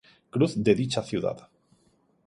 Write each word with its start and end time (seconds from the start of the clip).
Cruz 0.31 0.53
de 0.63 0.73
dicha 0.73 1.03
ciudad. 1.03 1.47